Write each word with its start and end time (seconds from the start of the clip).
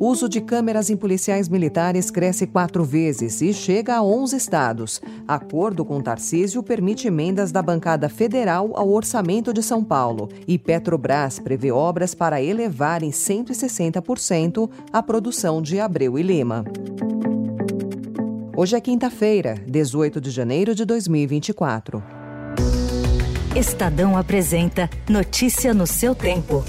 O 0.00 0.06
uso 0.06 0.30
de 0.30 0.40
câmeras 0.40 0.88
em 0.88 0.96
policiais 0.96 1.46
militares 1.46 2.10
cresce 2.10 2.46
quatro 2.46 2.82
vezes 2.82 3.42
e 3.42 3.52
chega 3.52 3.96
a 3.96 4.02
11 4.02 4.34
estados. 4.34 4.98
Acordo 5.28 5.84
com 5.84 6.00
Tarcísio 6.00 6.62
permite 6.62 7.06
emendas 7.06 7.52
da 7.52 7.60
bancada 7.60 8.08
federal 8.08 8.70
ao 8.76 8.88
orçamento 8.88 9.52
de 9.52 9.62
São 9.62 9.84
Paulo. 9.84 10.30
E 10.48 10.56
Petrobras 10.56 11.38
prevê 11.38 11.70
obras 11.70 12.14
para 12.14 12.40
elevar 12.40 13.02
em 13.02 13.10
160% 13.10 14.70
a 14.90 15.02
produção 15.02 15.60
de 15.60 15.78
Abreu 15.78 16.18
e 16.18 16.22
Lima. 16.22 16.64
Hoje 18.56 18.76
é 18.76 18.80
quinta-feira, 18.80 19.56
18 19.66 20.18
de 20.18 20.30
janeiro 20.30 20.74
de 20.74 20.86
2024. 20.86 22.02
Estadão 23.54 24.16
apresenta 24.16 24.88
Notícia 25.06 25.74
no 25.74 25.86
seu 25.86 26.14
tempo. 26.14 26.64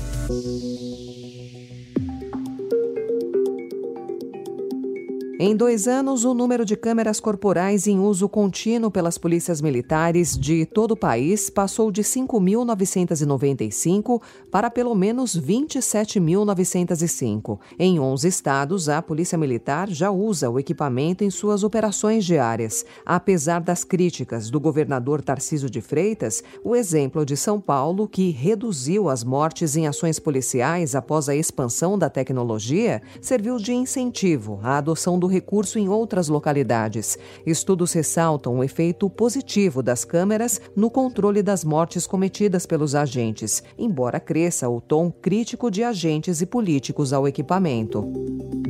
Em 5.44 5.56
dois 5.56 5.88
anos, 5.88 6.24
o 6.24 6.36
número 6.36 6.64
de 6.64 6.76
câmeras 6.76 7.20
corporais 7.20 7.88
em 7.88 8.00
uso 8.00 8.30
contínuo 8.30 8.92
pelas 8.92 9.18
polícias 9.18 9.60
militares 9.60 10.38
de 10.38 10.68
todo 10.68 10.92
o 10.92 10.96
país 10.96 11.50
passou 11.50 11.92
de 11.92 12.04
5.995 12.04 14.22
para 14.52 14.70
pelo 14.70 14.94
menos 14.94 15.36
27.905. 15.36 17.60
Em 17.80 18.00
11 18.00 18.28
estados, 18.28 18.88
a 18.88 19.02
Polícia 19.02 19.36
Militar 19.36 19.90
já 19.90 20.12
usa 20.12 20.48
o 20.48 20.60
equipamento 20.60 21.24
em 21.24 21.32
suas 21.32 21.64
operações 21.64 22.24
diárias. 22.24 22.86
Apesar 23.04 23.62
das 23.62 23.84
críticas 23.84 24.52
do 24.52 24.60
governador 24.60 25.24
Tarcísio 25.24 25.72
de 25.72 25.82
Freitas, 25.82 26.44
o 26.64 26.76
exemplo 26.76 27.26
de 27.26 27.36
São 27.36 27.60
Paulo, 27.60 28.08
que 28.08 28.30
reduziu 28.30 29.10
as 29.10 29.24
mortes 29.24 29.76
em 29.76 29.88
ações 29.88 30.20
policiais 30.20 30.94
após 30.94 31.28
a 31.28 31.36
expansão 31.36 31.98
da 31.98 32.12
tecnologia, 32.12 33.02
serviu 33.20 33.58
de 33.58 33.74
incentivo 33.74 34.60
à 34.62 34.78
adoção 34.78 35.18
do 35.18 35.31
recurso 35.32 35.80
em 35.80 35.90
outras 35.90 36.28
localidades. 36.28 37.18
Estudos 37.46 37.94
ressaltam 37.94 38.60
o 38.60 38.64
efeito 38.64 39.10
positivo 39.10 39.82
das 39.82 40.06
câmeras 40.06 40.62
no 40.76 40.92
controle 40.92 41.42
das 41.42 41.64
mortes 41.64 42.06
cometidas 42.06 42.68
pelos 42.68 42.94
agentes, 42.94 43.64
embora 43.78 44.20
cresça 44.20 44.70
o 44.70 44.80
tom 44.80 45.12
crítico 45.12 45.72
de 45.72 45.84
agentes 45.84 46.42
e 46.42 46.46
políticos 46.46 47.14
ao 47.14 47.28
equipamento. 47.28 48.61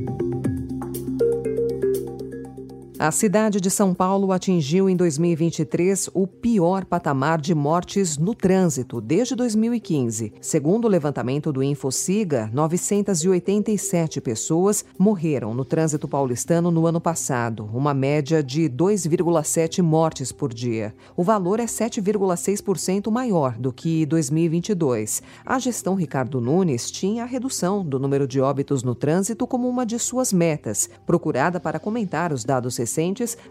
A 3.04 3.10
cidade 3.10 3.60
de 3.60 3.72
São 3.72 3.96
Paulo 3.96 4.32
atingiu 4.32 4.88
em 4.88 4.96
2023 4.96 6.12
o 6.14 6.28
pior 6.28 6.86
patamar 6.86 7.42
de 7.42 7.56
mortes 7.56 8.16
no 8.16 8.36
trânsito 8.36 9.02
desde 9.02 9.36
2015. 9.36 10.34
Segundo 10.40 10.86
o 10.86 10.88
levantamento 10.88 11.52
do 11.52 11.64
InfoSiga, 11.64 12.48
987 12.54 14.22
pessoas 14.22 14.86
morreram 15.00 15.52
no 15.52 15.66
trânsito 15.66 16.08
paulistano 16.08 16.70
no 16.70 16.86
ano 16.86 17.02
passado, 17.02 17.68
uma 17.74 17.92
média 17.92 18.44
de 18.44 18.70
2,7 18.70 19.82
mortes 19.82 20.32
por 20.32 20.54
dia. 20.54 20.94
O 21.18 21.24
valor 21.24 21.60
é 21.60 21.66
7,6% 21.66 23.10
maior 23.10 23.58
do 23.58 23.74
que 23.74 24.06
2022. 24.06 25.24
A 25.44 25.58
gestão 25.58 25.96
Ricardo 25.96 26.40
Nunes 26.40 26.92
tinha 26.92 27.24
a 27.24 27.26
redução 27.26 27.84
do 27.84 27.98
número 27.98 28.28
de 28.28 28.40
óbitos 28.40 28.84
no 28.84 28.94
trânsito 28.94 29.48
como 29.48 29.68
uma 29.68 29.88
de 29.88 29.98
suas 29.98 30.32
metas. 30.32 30.88
Procurada 31.04 31.60
para 31.60 31.80
comentar 31.80 32.32
os 32.32 32.46
dados 32.46 32.78
recentes, 32.78 32.91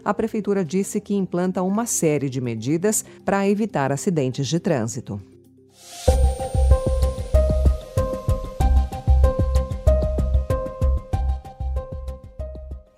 a 0.03 0.13
Prefeitura 0.13 0.63
disse 0.63 0.99
que 0.99 1.13
implanta 1.13 1.61
uma 1.61 1.85
série 1.85 2.29
de 2.29 2.39
medidas 2.39 3.03
para 3.25 3.47
evitar 3.47 3.91
acidentes 3.91 4.47
de 4.47 4.59
trânsito. 4.59 5.30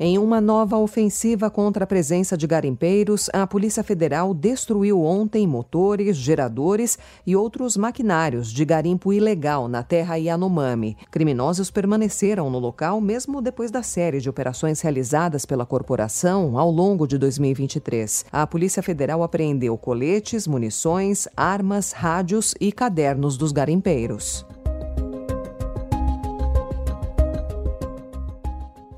Em 0.06 0.18
uma 0.18 0.42
nova 0.42 0.76
ofensiva 0.78 1.50
contra 1.50 1.86
a 1.86 1.88
presença 1.88 2.36
de 2.36 2.46
garimpeiros, 2.46 3.30
a 3.32 3.48
Polícia 3.48 3.82
Federal 3.82 4.34
destruiu 4.34 5.02
ontem 5.02 5.48
motores, 5.48 6.18
geradores 6.18 7.00
e 7.26 7.38
outros 7.38 7.78
maquinários 7.78 8.52
de 8.52 8.66
garimpo 8.66 9.14
ilegal 9.14 9.70
na 9.70 9.82
terra 9.82 10.18
Yanomami. 10.18 10.98
Criminosos 11.10 11.72
permaneceram 11.72 12.50
no 12.50 12.60
local 12.60 13.00
mesmo 13.00 13.42
depois 13.42 13.72
da 13.72 13.82
série 13.82 14.20
de 14.20 14.30
operações 14.30 14.82
realizadas 14.82 15.46
pela 15.46 15.66
corporação 15.66 16.58
ao 16.60 16.70
longo 16.70 17.08
de 17.08 17.18
2023. 17.18 18.26
A 18.30 18.46
Polícia 18.46 18.84
Federal 18.84 19.24
apreendeu 19.24 19.78
coletes, 19.78 20.46
munições, 20.46 21.30
armas, 21.34 21.94
rádios 21.94 22.54
e 22.60 22.74
cadernos 22.74 23.38
dos 23.38 23.54
garimpeiros. 23.54 24.46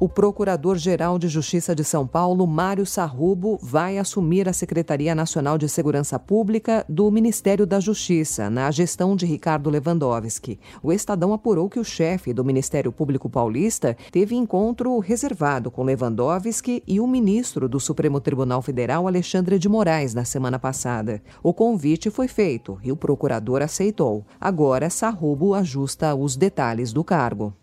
O 0.05 0.07
Procurador-Geral 0.07 1.17
de 1.17 1.27
Justiça 1.27 1.73
de 1.73 1.83
São 1.83 2.05
Paulo, 2.05 2.45
Mário 2.45 2.85
Sarrubo, 2.85 3.57
vai 3.59 3.97
assumir 3.97 4.47
a 4.47 4.53
Secretaria 4.53 5.15
Nacional 5.15 5.57
de 5.57 5.67
Segurança 5.67 6.19
Pública 6.19 6.85
do 6.87 7.09
Ministério 7.09 7.65
da 7.65 7.79
Justiça, 7.79 8.47
na 8.47 8.69
gestão 8.69 9.15
de 9.15 9.25
Ricardo 9.25 9.67
Lewandowski. 9.67 10.59
O 10.83 10.93
Estadão 10.93 11.33
apurou 11.33 11.67
que 11.67 11.79
o 11.79 11.83
chefe 11.83 12.33
do 12.35 12.45
Ministério 12.45 12.91
Público 12.91 13.27
Paulista 13.27 13.97
teve 14.11 14.35
encontro 14.35 14.99
reservado 14.99 15.71
com 15.71 15.81
Lewandowski 15.81 16.83
e 16.85 16.99
o 16.99 17.07
ministro 17.07 17.67
do 17.67 17.79
Supremo 17.79 18.21
Tribunal 18.21 18.61
Federal, 18.61 19.07
Alexandre 19.07 19.57
de 19.57 19.67
Moraes, 19.67 20.13
na 20.13 20.23
semana 20.23 20.59
passada. 20.59 21.19
O 21.41 21.51
convite 21.51 22.11
foi 22.11 22.27
feito 22.27 22.77
e 22.83 22.91
o 22.91 22.95
procurador 22.95 23.63
aceitou. 23.63 24.23
Agora, 24.39 24.87
Sarrubo 24.87 25.55
ajusta 25.55 26.13
os 26.13 26.35
detalhes 26.37 26.93
do 26.93 27.03
cargo. 27.03 27.55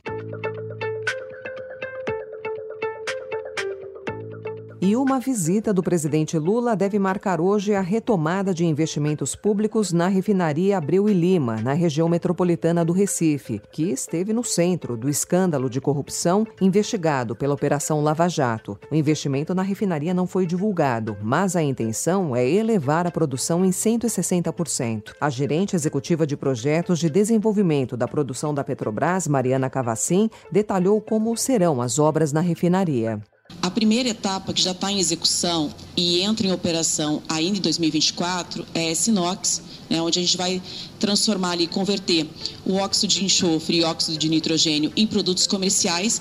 E 4.84 4.97
uma 4.97 5.20
visita 5.20 5.72
do 5.72 5.81
presidente 5.81 6.37
Lula 6.37 6.75
deve 6.75 6.98
marcar 6.98 7.41
hoje 7.41 7.72
a 7.72 7.81
retomada 7.81 8.53
de 8.53 8.65
investimentos 8.65 9.37
públicos 9.37 9.93
na 9.93 10.09
refinaria 10.09 10.76
Abreu 10.76 11.09
e 11.09 11.12
Lima, 11.12 11.62
na 11.62 11.72
região 11.72 12.09
metropolitana 12.09 12.84
do 12.84 12.93
Recife, 12.93 13.62
que 13.70 13.93
esteve 13.93 14.32
no 14.32 14.43
centro 14.43 14.97
do 14.97 15.09
escândalo 15.09 15.70
de 15.70 15.81
corrupção 15.81 16.44
investigado 16.60 17.37
pela 17.37 17.54
Operação 17.54 18.03
Lava 18.03 18.26
Jato. 18.26 18.76
O 18.91 18.97
investimento 18.97 19.54
na 19.54 19.62
refinaria 19.62 20.12
não 20.12 20.26
foi 20.26 20.47
divulgado, 20.47 21.16
mas 21.22 21.54
a 21.54 21.62
intenção 21.62 22.34
é 22.34 22.44
elevar 22.44 23.06
a 23.06 23.12
produção 23.12 23.64
em 23.64 23.70
160%. 23.70 25.12
A 25.20 25.31
gerente 25.31 25.76
executiva 25.76 26.26
de 26.26 26.37
projetos 26.37 26.99
de 26.99 27.09
desenvolvimento 27.09 27.97
da 27.97 28.09
produção 28.09 28.53
da 28.53 28.64
Petrobras, 28.64 29.28
Mariana 29.28 29.70
Cavacim, 29.70 30.28
detalhou 30.50 31.00
como 31.00 31.37
serão 31.37 31.81
as 31.81 32.00
obras 32.00 32.32
na 32.32 32.41
refinaria. 32.41 33.22
A 33.62 33.71
primeira 33.71 34.09
etapa, 34.09 34.53
que 34.53 34.61
já 34.61 34.73
está 34.73 34.91
em 34.91 34.99
execução 34.99 35.73
e 35.97 36.21
entra 36.21 36.45
em 36.45 36.53
operação 36.53 37.23
ainda 37.28 37.59
em 37.59 37.61
2024, 37.61 38.67
é 38.75 38.91
a 38.91 38.95
Sinox, 38.95 39.62
né, 39.89 40.03
onde 40.03 40.19
a 40.19 40.23
gente 40.23 40.37
vai 40.37 40.61
transformar 40.99 41.61
e 41.61 41.69
converter 41.69 42.28
o 42.67 42.75
óxido 42.75 43.12
de 43.12 43.25
enxofre 43.25 43.77
e 43.77 43.84
óxido 43.84 44.19
de 44.19 44.28
nitrogênio 44.28 44.93
em 44.97 45.06
produtos 45.06 45.47
comerciais. 45.47 46.21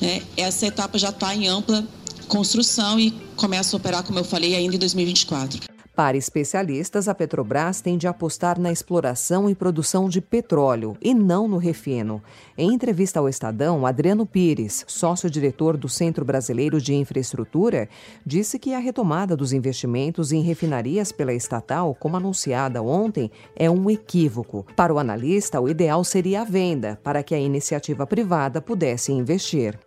Né. 0.00 0.20
Essa 0.36 0.66
etapa 0.66 0.98
já 0.98 1.10
está 1.10 1.32
em 1.32 1.46
ampla 1.46 1.86
construção 2.26 2.98
e 2.98 3.12
começa 3.36 3.74
a 3.74 3.78
operar, 3.78 4.02
como 4.02 4.18
eu 4.18 4.24
falei, 4.24 4.56
ainda 4.56 4.74
em 4.74 4.78
2024. 4.78 5.79
Para 5.94 6.16
especialistas, 6.16 7.08
a 7.08 7.14
Petrobras 7.14 7.80
tem 7.80 7.98
de 7.98 8.06
apostar 8.06 8.58
na 8.58 8.72
exploração 8.72 9.50
e 9.50 9.54
produção 9.54 10.08
de 10.08 10.20
petróleo 10.20 10.96
e 11.00 11.12
não 11.12 11.48
no 11.48 11.58
refino. 11.58 12.22
Em 12.56 12.72
entrevista 12.72 13.18
ao 13.18 13.28
Estadão, 13.28 13.84
Adriano 13.84 14.24
Pires, 14.24 14.84
sócio-diretor 14.86 15.76
do 15.76 15.88
Centro 15.88 16.24
Brasileiro 16.24 16.80
de 16.80 16.94
Infraestrutura, 16.94 17.88
disse 18.24 18.58
que 18.58 18.72
a 18.72 18.78
retomada 18.78 19.36
dos 19.36 19.52
investimentos 19.52 20.32
em 20.32 20.42
refinarias 20.42 21.12
pela 21.12 21.34
estatal, 21.34 21.94
como 21.94 22.16
anunciada 22.16 22.82
ontem, 22.82 23.30
é 23.56 23.68
um 23.68 23.90
equívoco. 23.90 24.64
Para 24.76 24.94
o 24.94 24.98
analista, 24.98 25.60
o 25.60 25.68
ideal 25.68 26.04
seria 26.04 26.42
a 26.42 26.44
venda, 26.44 26.98
para 27.02 27.22
que 27.22 27.34
a 27.34 27.38
iniciativa 27.38 28.06
privada 28.06 28.62
pudesse 28.62 29.12
investir. 29.12 29.78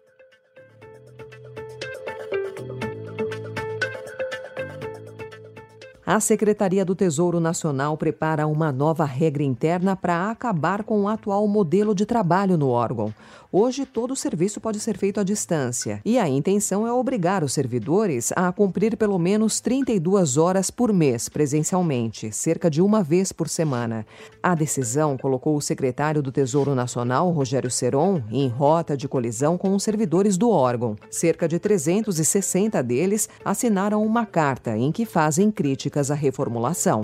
A 6.05 6.19
Secretaria 6.19 6.83
do 6.83 6.93
Tesouro 6.93 7.39
Nacional 7.39 7.95
prepara 7.95 8.45
uma 8.45 8.73
nova 8.73 9.05
regra 9.05 9.41
interna 9.41 9.95
para 9.95 10.29
acabar 10.29 10.83
com 10.83 11.03
o 11.03 11.07
atual 11.07 11.47
modelo 11.47 11.95
de 11.95 12.05
trabalho 12.05 12.57
no 12.57 12.67
órgão. 12.67 13.13
Hoje, 13.49 13.85
todo 13.85 14.11
o 14.11 14.15
serviço 14.15 14.59
pode 14.59 14.81
ser 14.81 14.97
feito 14.97 15.19
à 15.19 15.23
distância 15.23 16.01
e 16.03 16.19
a 16.19 16.27
intenção 16.27 16.85
é 16.85 16.91
obrigar 16.91 17.41
os 17.41 17.53
servidores 17.53 18.33
a 18.35 18.51
cumprir 18.51 18.97
pelo 18.97 19.17
menos 19.17 19.61
32 19.61 20.35
horas 20.35 20.69
por 20.69 20.91
mês 20.91 21.29
presencialmente, 21.29 22.33
cerca 22.33 22.69
de 22.69 22.81
uma 22.81 23.01
vez 23.01 23.31
por 23.31 23.47
semana. 23.47 24.05
A 24.41 24.55
decisão 24.55 25.17
colocou 25.17 25.55
o 25.55 25.61
secretário 25.61 26.21
do 26.21 26.33
Tesouro 26.33 26.75
Nacional, 26.75 27.29
Rogério 27.31 27.71
Seron, 27.71 28.21
em 28.29 28.49
rota 28.49 28.97
de 28.97 29.07
colisão 29.07 29.57
com 29.57 29.73
os 29.73 29.83
servidores 29.83 30.35
do 30.35 30.49
órgão. 30.49 30.97
Cerca 31.09 31.47
de 31.47 31.59
360 31.59 32.81
deles 32.83 33.29
assinaram 33.45 34.03
uma 34.03 34.25
carta 34.25 34.75
em 34.75 34.91
que 34.91 35.05
fazem 35.05 35.51
críticas 35.51 35.92
à 36.11 36.15
reformulação. 36.15 37.01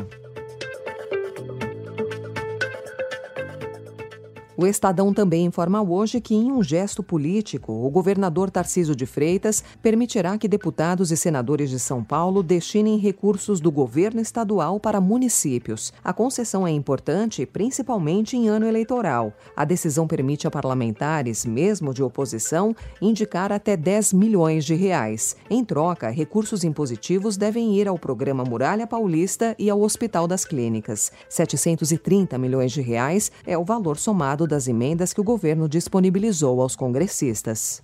O 4.61 4.67
Estadão 4.67 5.13
também 5.13 5.45
informa 5.45 5.81
hoje 5.81 6.19
que, 6.19 6.35
em 6.35 6.51
um 6.51 6.61
gesto 6.61 7.01
político, 7.01 7.71
o 7.71 7.89
governador 7.89 8.51
Tarciso 8.51 8.93
de 8.93 9.05
Freitas 9.05 9.63
permitirá 9.81 10.37
que 10.37 10.49
deputados 10.49 11.13
e 11.13 11.15
senadores 11.15 11.69
de 11.69 11.79
São 11.79 12.03
Paulo 12.03 12.43
destinem 12.43 12.97
recursos 12.97 13.61
do 13.61 13.71
governo 13.71 14.19
estadual 14.19 14.77
para 14.77 14.99
municípios. 14.99 15.93
A 16.03 16.11
concessão 16.11 16.67
é 16.67 16.71
importante, 16.71 17.45
principalmente 17.45 18.35
em 18.35 18.49
ano 18.49 18.65
eleitoral. 18.65 19.31
A 19.55 19.63
decisão 19.63 20.05
permite 20.05 20.45
a 20.45 20.51
parlamentares, 20.51 21.45
mesmo 21.45 21.93
de 21.93 22.03
oposição, 22.03 22.75
indicar 23.01 23.53
até 23.53 23.77
10 23.77 24.11
milhões 24.11 24.65
de 24.65 24.75
reais. 24.75 25.37
Em 25.49 25.63
troca, 25.63 26.09
recursos 26.09 26.65
impositivos 26.65 27.37
devem 27.37 27.77
ir 27.77 27.87
ao 27.87 27.97
programa 27.97 28.43
Muralha 28.43 28.85
Paulista 28.85 29.55
e 29.57 29.69
ao 29.69 29.79
Hospital 29.79 30.27
das 30.27 30.43
Clínicas. 30.43 31.13
730 31.29 32.37
milhões 32.37 32.73
de 32.73 32.81
reais 32.81 33.31
é 33.47 33.57
o 33.57 33.63
valor 33.63 33.95
somado 33.97 34.48
das 34.49 34.67
emendas 34.67 35.13
que 35.13 35.21
o 35.21 35.23
governo 35.23 35.69
disponibilizou 35.69 36.61
aos 36.61 36.75
congressistas. 36.75 37.81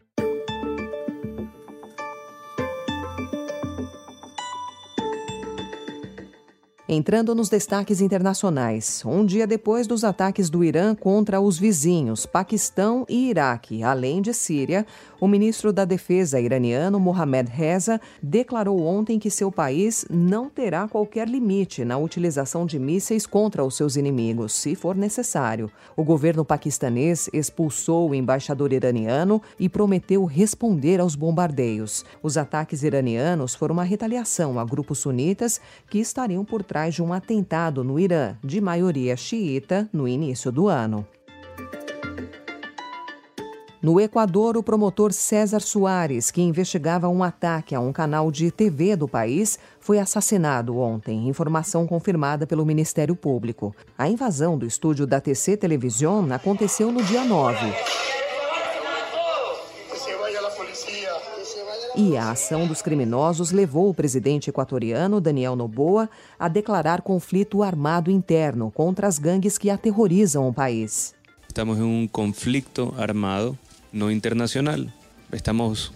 Entrando 6.88 7.34
nos 7.34 7.50
destaques 7.50 8.00
internacionais, 8.00 9.02
um 9.08 9.26
dia 9.26 9.48
depois 9.48 9.88
dos 9.88 10.04
ataques 10.04 10.52
do 10.52 10.64
Irã 10.64 10.94
contra 10.94 11.42
os 11.42 11.58
vizinhos, 11.58 12.28
Paquistão 12.28 13.08
e 13.10 13.32
Iraque, 13.32 13.82
além 13.82 14.22
de 14.22 14.32
Síria, 14.36 14.86
o 15.20 15.28
ministro 15.28 15.74
da 15.74 15.84
Defesa 15.84 16.40
iraniano 16.40 17.00
Mohammad 17.00 17.48
Reza 17.50 18.00
declarou 18.22 18.86
ontem 18.86 19.18
que 19.18 19.32
seu 19.32 19.52
país 19.52 20.06
não 20.12 20.48
terá 20.48 20.88
qualquer 20.88 21.28
limite 21.28 21.84
na 21.84 21.98
utilização 21.98 22.68
de 22.68 22.78
mísseis 22.78 23.26
contra 23.26 23.66
os 23.66 23.76
seus 23.76 23.96
inimigos, 23.96 24.54
se 24.54 24.76
for 24.76 24.96
necessário. 24.96 25.72
O 25.98 26.04
governo 26.04 26.46
paquistanês 26.46 27.28
expulsou 27.34 28.12
o 28.12 28.14
embaixador 28.14 28.72
iraniano 28.72 29.42
e 29.60 29.68
prometeu 29.68 30.24
responder 30.24 31.00
aos 31.00 31.16
bombardeios. 31.16 32.06
Os 32.22 32.38
ataques 32.38 32.84
iranianos 32.84 33.56
foram 33.56 33.74
uma 33.74 33.84
retaliação 33.84 34.60
a 34.60 34.64
grupos 34.64 35.00
sunitas 35.00 35.60
que 35.90 35.98
estariam 35.98 36.46
por 36.46 36.62
trás 36.62 36.75
trás 36.76 36.94
de 36.94 37.02
um 37.02 37.14
atentado 37.14 37.86
no 37.86 37.98
Irã, 37.98 38.36
de 38.44 38.60
maioria 38.60 39.16
xiita, 39.16 39.90
no 39.94 40.06
início 40.06 40.52
do 40.52 40.68
ano. 40.68 41.08
No 43.82 43.98
Equador, 43.98 44.58
o 44.58 44.64
promotor 44.64 45.14
César 45.14 45.62
Soares, 45.62 46.32
que 46.32 46.42
investigava 46.42 47.08
um 47.08 47.24
ataque 47.24 47.74
a 47.74 47.80
um 47.80 47.94
canal 47.94 48.30
de 48.30 48.52
TV 48.52 48.98
do 48.98 49.08
país, 49.08 49.58
foi 49.80 50.00
assassinado 50.00 50.78
ontem, 50.78 51.30
informação 51.30 51.88
confirmada 51.88 52.46
pelo 52.46 52.66
Ministério 52.66 53.16
Público. 53.16 53.74
A 53.98 54.10
invasão 54.10 54.58
do 54.58 54.66
estúdio 54.66 55.08
da 55.08 55.22
TC 55.22 55.56
Television 55.56 56.30
aconteceu 56.34 56.92
no 56.92 57.02
dia 57.02 57.24
9. 57.24 57.56
E 61.98 62.18
a 62.18 62.32
ação 62.32 62.68
dos 62.68 62.82
criminosos 62.82 63.52
levou 63.52 63.90
o 63.90 63.94
presidente 63.94 64.50
equatoriano, 64.50 65.22
Daniel 65.22 65.56
Noboa, 65.56 66.10
a 66.38 66.50
declarar 66.50 67.02
conflito 67.02 67.64
armado 67.64 68.12
interno 68.12 68.70
contra 68.70 69.08
as 69.08 69.18
gangues 69.18 69.58
que 69.58 69.70
aterrorizam 69.70 70.46
o 70.46 70.54
país. 70.54 71.16
Estamos 71.48 71.78
em 71.78 71.84
um 71.84 72.06
conflito 72.06 72.94
armado 72.98 73.58
não 73.94 74.12
internacional. 74.12 74.80
Estamos 75.32 75.94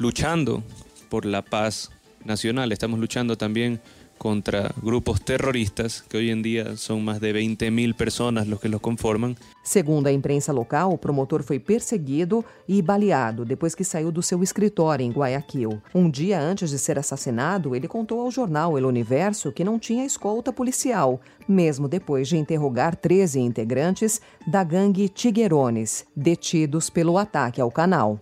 luchando 0.00 0.60
por 1.08 1.24
la 1.24 1.40
paz 1.40 1.88
nacional. 2.24 2.72
Estamos 2.72 2.98
luchando 2.98 3.36
también 3.36 3.80
contra 4.18 4.70
grupos 4.82 5.20
terroristas, 5.20 6.02
que 6.08 6.16
hoje 6.16 6.30
em 6.30 6.42
dia 6.42 6.76
são 6.76 7.00
mais 7.00 7.20
de 7.20 7.32
20 7.32 7.70
mil 7.70 7.94
pessoas 7.94 8.48
os 8.48 8.60
que 8.60 8.68
los 8.68 8.80
conformam. 8.80 9.34
Segundo 9.62 10.06
a 10.06 10.12
imprensa 10.12 10.52
local, 10.52 10.92
o 10.92 10.98
promotor 10.98 11.42
foi 11.42 11.58
perseguido 11.58 12.44
e 12.66 12.82
baleado 12.82 13.44
depois 13.44 13.74
que 13.74 13.84
saiu 13.84 14.10
do 14.10 14.22
seu 14.22 14.42
escritório 14.42 15.04
em 15.04 15.10
Guayaquil. 15.10 15.80
Um 15.94 16.10
dia 16.10 16.40
antes 16.40 16.70
de 16.70 16.78
ser 16.78 16.98
assassinado, 16.98 17.76
ele 17.76 17.86
contou 17.86 18.20
ao 18.20 18.30
jornal 18.30 18.76
El 18.76 18.86
Universo 18.86 19.52
que 19.52 19.64
não 19.64 19.78
tinha 19.78 20.04
escolta 20.04 20.52
policial, 20.52 21.20
mesmo 21.46 21.86
depois 21.86 22.28
de 22.28 22.36
interrogar 22.36 22.96
13 22.96 23.40
integrantes 23.40 24.20
da 24.46 24.64
gangue 24.64 25.08
Tiguerones, 25.08 26.04
detidos 26.16 26.90
pelo 26.90 27.18
ataque 27.18 27.60
ao 27.60 27.70
canal. 27.70 28.20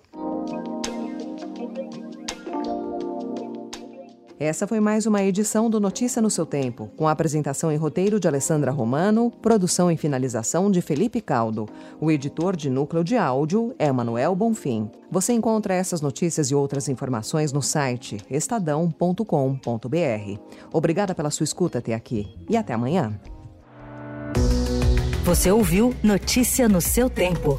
Essa 4.39 4.67
foi 4.67 4.81
mais 4.81 5.07
uma 5.07 5.23
edição 5.23 5.71
do 5.71 5.81
Notícia 5.81 6.21
no 6.21 6.29
seu 6.29 6.45
Tempo, 6.45 6.91
com 6.95 7.09
a 7.09 7.11
apresentação 7.11 7.73
e 7.73 7.77
roteiro 7.77 8.21
de 8.21 8.29
Alessandra 8.29 8.71
Romano, 8.71 9.31
produção 9.31 9.91
e 9.91 9.97
finalização 9.97 10.71
de 10.71 10.83
Felipe 10.83 11.23
Caldo. 11.23 11.67
O 11.99 12.11
editor 12.11 12.55
de 12.55 12.69
núcleo 12.69 13.03
de 13.03 13.17
áudio 13.17 13.75
é 13.79 13.91
Manuel 13.91 14.35
Bonfim. 14.35 14.91
Você 15.11 15.33
encontra 15.33 15.73
essas 15.73 16.03
notícias 16.03 16.51
e 16.51 16.55
outras 16.55 16.87
informações 16.87 17.51
no 17.51 17.63
site 17.63 18.19
estadão.com.br. 18.31 19.25
Obrigada 20.71 21.15
pela 21.15 21.31
sua 21.31 21.45
escuta 21.45 21.79
até 21.79 21.95
aqui 21.95 22.29
e 22.47 22.59
até 22.59 22.75
amanhã. 22.75 23.19
Você 25.25 25.51
ouviu 25.51 25.95
Notícia 26.03 26.69
no 26.69 26.83
seu 26.83 27.09
tempo. 27.09 27.59